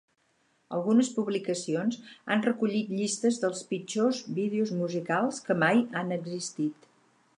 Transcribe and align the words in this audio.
Algunes 0.77 1.09
publicacions 1.17 1.99
han 2.35 2.41
recollit 2.47 2.89
llistes 3.01 3.37
dels 3.43 3.61
"pitjors" 3.73 4.23
vídeos 4.41 4.73
musicals 4.79 5.45
que 5.49 5.59
mai 5.67 5.85
han 6.01 6.17
existit. 6.21 6.91